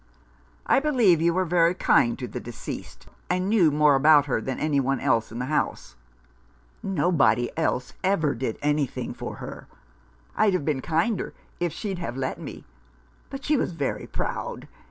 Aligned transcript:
"I 0.65 0.79
believe 0.79 1.21
you 1.21 1.31
were 1.35 1.45
very 1.45 1.75
kind 1.75 2.17
to 2.17 2.27
the 2.27 2.39
deceased, 2.39 3.05
147 3.29 3.37
Rough 3.37 3.43
Justice. 3.43 3.43
and 3.45 3.49
knew 3.49 3.77
more 3.77 3.95
about 3.95 4.25
her 4.25 4.41
than 4.41 4.57
any 4.59 4.79
one 4.79 4.99
else 4.99 5.31
in 5.31 5.37
the 5.37 5.45
house?"" 5.45 5.95
Nobody 6.81 7.55
else 7.55 7.93
ever 8.03 8.33
did 8.33 8.57
anything 8.63 9.13
for 9.13 9.35
her. 9.35 9.67
I'd 10.35 10.53
have 10.55 10.65
been 10.65 10.81
kinder 10.81 11.35
if 11.59 11.71
she'd 11.71 11.99
have 11.99 12.17
let 12.17 12.41
me; 12.41 12.65
but 13.29 13.45
she 13.45 13.55
was 13.55 13.73
very 13.73 14.07
proud. 14.07 14.67